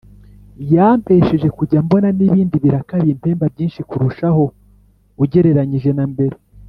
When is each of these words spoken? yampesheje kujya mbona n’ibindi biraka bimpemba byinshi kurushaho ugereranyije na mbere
yampesheje 0.73 1.47
kujya 1.57 1.79
mbona 1.85 2.07
n’ibindi 2.17 2.55
biraka 2.63 2.93
bimpemba 3.05 3.45
byinshi 3.53 3.79
kurushaho 3.89 4.43
ugereranyije 5.23 5.89
na 5.97 6.05
mbere 6.13 6.35